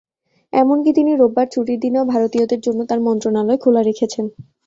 [0.53, 4.25] এমনকি তিনি রোববার ছুটির দিনেও ভারতীয়দের জন্য তাঁর মন্ত্রণালয় খোলা রেখেছেন।